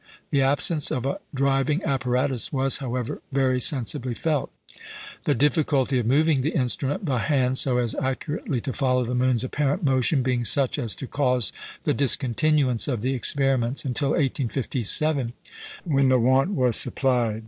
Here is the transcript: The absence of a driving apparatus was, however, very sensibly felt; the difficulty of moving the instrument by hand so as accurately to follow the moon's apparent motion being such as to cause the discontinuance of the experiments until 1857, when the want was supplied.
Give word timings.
The 0.31 0.41
absence 0.41 0.89
of 0.89 1.05
a 1.05 1.19
driving 1.31 1.83
apparatus 1.83 2.51
was, 2.51 2.77
however, 2.77 3.21
very 3.31 3.61
sensibly 3.61 4.15
felt; 4.15 4.49
the 5.25 5.35
difficulty 5.35 5.99
of 5.99 6.07
moving 6.07 6.41
the 6.41 6.55
instrument 6.55 7.05
by 7.05 7.19
hand 7.19 7.59
so 7.59 7.77
as 7.77 7.93
accurately 7.93 8.61
to 8.61 8.73
follow 8.73 9.03
the 9.05 9.13
moon's 9.13 9.43
apparent 9.43 9.83
motion 9.83 10.23
being 10.23 10.43
such 10.43 10.79
as 10.79 10.95
to 10.95 11.05
cause 11.05 11.53
the 11.83 11.93
discontinuance 11.93 12.87
of 12.87 13.03
the 13.03 13.13
experiments 13.13 13.85
until 13.85 14.09
1857, 14.09 15.33
when 15.83 16.09
the 16.09 16.17
want 16.17 16.49
was 16.49 16.75
supplied. 16.75 17.39